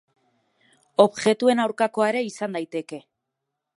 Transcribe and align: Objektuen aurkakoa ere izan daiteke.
Objektuen 1.03 1.61
aurkakoa 1.65 2.09
ere 2.15 2.25
izan 2.31 2.59
daiteke. 2.59 3.05